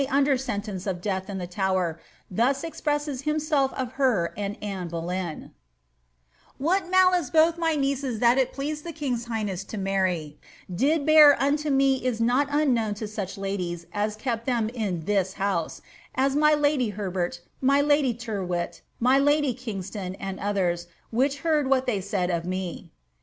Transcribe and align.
jKf 0.07 0.11
under 0.13 0.35
sentence 0.35 0.87
or 0.87 0.93
death 0.93 1.29
in 1.29 1.37
the 1.37 1.45
Tower, 1.45 1.99
thua 2.33 2.55
expresaea 2.65 3.21
himself 3.21 3.71
of 3.73 3.95
ber 3.97 4.33
•n<J 4.35 4.57
Anne 4.59 4.89
Buleyn: 4.89 5.51
—'What 6.57 6.91
lualice 6.91 7.31
both 7.31 7.59
my 7.59 7.75
nieces 7.75 8.19
thai 8.19 8.37
it 8.39 8.51
pleased 8.51 8.83
the 8.83 8.93
king's 8.93 9.25
highn 9.27 9.45
miry 9.79 10.39
did 10.73 11.07
heat 11.07 11.33
unto 11.37 11.69
me 11.69 12.03
is 12.03 12.19
not 12.19 12.47
unknown 12.49 12.95
to 12.95 13.07
such 13.07 13.37
ladies 13.37 13.85
as 13.93 14.15
kepi 14.17 14.45
them 14.45 14.69
in 14.69 15.03
tida 15.03 15.35
himte' 15.35 15.81
as 16.15 16.35
my 16.35 16.55
lady 16.55 16.89
Herbert, 16.89 17.41
my 17.61 17.83
laJy 17.83 18.17
Tyrwitt, 18.17 18.81
niy 18.99 19.23
lady 19.23 19.53
Kingston, 19.53 20.15
■nd 20.19 20.39
others, 20.43 20.87
which 21.11 21.41
heard 21.41 21.69
what 21.69 21.85
they 21.85 22.01
said 22.01 22.31
of 22.31 22.43
me." 22.43 22.91